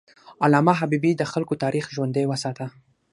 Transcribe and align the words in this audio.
علامه 0.43 0.73
حبیبي 0.79 1.11
د 1.15 1.23
خلکو 1.31 1.53
تاریخ 1.63 1.85
ژوندی 1.95 2.25
وساته. 2.27 2.65